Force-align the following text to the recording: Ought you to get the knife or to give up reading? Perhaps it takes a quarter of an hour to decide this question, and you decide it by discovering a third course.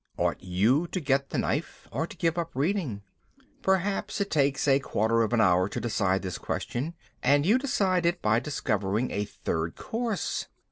Ought 0.17 0.41
you 0.41 0.87
to 0.87 0.99
get 0.99 1.29
the 1.29 1.37
knife 1.37 1.87
or 1.91 2.07
to 2.07 2.17
give 2.17 2.35
up 2.35 2.49
reading? 2.55 3.03
Perhaps 3.61 4.19
it 4.19 4.31
takes 4.31 4.67
a 4.67 4.79
quarter 4.79 5.21
of 5.21 5.31
an 5.31 5.39
hour 5.39 5.69
to 5.69 5.79
decide 5.79 6.23
this 6.23 6.39
question, 6.39 6.95
and 7.21 7.45
you 7.45 7.59
decide 7.59 8.03
it 8.07 8.19
by 8.19 8.39
discovering 8.39 9.11
a 9.11 9.25
third 9.25 9.75
course. 9.75 10.47